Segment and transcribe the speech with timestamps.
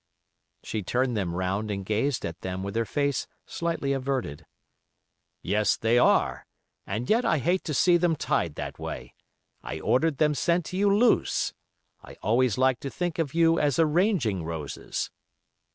[0.63, 4.47] She turned them round and gazed at them with her face slightly averted.
[5.43, 6.47] "Yes, they are,
[6.87, 9.13] and yet I hate to see them tied that way;
[9.61, 11.53] I ordered them sent to you loose.
[12.01, 15.11] I always like to think of you as arranging roses."